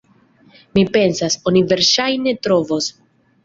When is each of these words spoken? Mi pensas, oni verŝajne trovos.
Mi 0.77 0.85
pensas, 0.95 1.39
oni 1.53 1.63
verŝajne 1.75 2.37
trovos. 2.47 2.93